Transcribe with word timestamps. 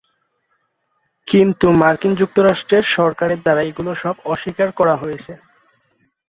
কিন্তু 1.27 1.67
মার্কিন 1.81 2.13
যুক্তরাষ্ট্রের 2.21 2.83
সরকারের 2.95 3.39
দ্বারা 3.41 3.61
এগুলো 3.69 3.91
সব 4.03 4.15
অস্বীকার 4.25 4.69
করা 4.79 4.95
হয়েছে। 5.01 5.33